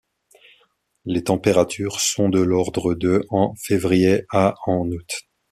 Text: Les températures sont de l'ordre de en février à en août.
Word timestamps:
Les 1.05 1.23
températures 1.25 1.99
sont 1.99 2.27
de 2.27 2.39
l'ordre 2.39 2.95
de 2.95 3.23
en 3.29 3.53
février 3.55 4.25
à 4.31 4.55
en 4.65 4.89
août. 4.89 5.09